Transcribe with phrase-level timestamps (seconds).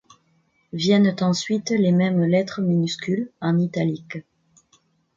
[0.73, 4.17] Viennent ensuite les mêmes lettres minuscules en italique.